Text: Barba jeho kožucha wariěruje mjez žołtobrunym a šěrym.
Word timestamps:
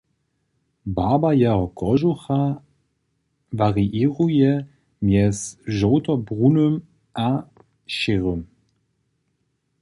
Barba 0.95 1.29
jeho 1.41 1.65
kožucha 1.79 2.39
wariěruje 3.59 4.51
mjez 5.05 5.37
žołtobrunym 5.77 6.75
a 7.27 7.29
šěrym. 7.97 8.41